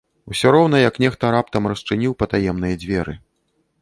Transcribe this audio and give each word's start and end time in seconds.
Усё 0.35 0.47
роўна 0.55 0.77
як 0.89 0.95
нехта 1.03 1.29
раптам 1.35 1.69
расчыніў 1.73 2.17
патаемныя 2.25 2.75
дзверы. 2.85 3.13